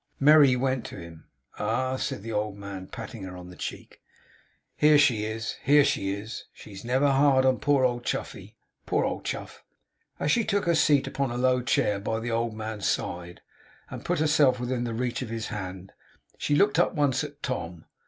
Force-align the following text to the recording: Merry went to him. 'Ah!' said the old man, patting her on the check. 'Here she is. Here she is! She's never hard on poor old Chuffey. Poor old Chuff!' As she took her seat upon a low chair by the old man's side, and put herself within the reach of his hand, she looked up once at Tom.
Merry 0.19 0.55
went 0.55 0.83
to 0.85 0.95
him. 0.97 1.25
'Ah!' 1.59 1.95
said 1.97 2.23
the 2.23 2.31
old 2.31 2.57
man, 2.57 2.87
patting 2.87 3.21
her 3.21 3.37
on 3.37 3.51
the 3.51 3.55
check. 3.55 3.99
'Here 4.75 4.97
she 4.97 5.25
is. 5.25 5.57
Here 5.63 5.85
she 5.85 6.11
is! 6.11 6.45
She's 6.51 6.83
never 6.83 7.11
hard 7.11 7.45
on 7.45 7.59
poor 7.59 7.83
old 7.85 8.03
Chuffey. 8.03 8.55
Poor 8.87 9.05
old 9.05 9.23
Chuff!' 9.25 9.63
As 10.19 10.31
she 10.31 10.43
took 10.43 10.65
her 10.65 10.73
seat 10.73 11.05
upon 11.05 11.29
a 11.29 11.37
low 11.37 11.61
chair 11.61 11.99
by 11.99 12.19
the 12.19 12.31
old 12.31 12.55
man's 12.55 12.87
side, 12.87 13.41
and 13.91 14.03
put 14.03 14.17
herself 14.17 14.59
within 14.59 14.85
the 14.85 14.95
reach 14.95 15.21
of 15.21 15.29
his 15.29 15.49
hand, 15.49 15.91
she 16.35 16.55
looked 16.55 16.79
up 16.79 16.95
once 16.95 17.23
at 17.23 17.43
Tom. 17.43 17.85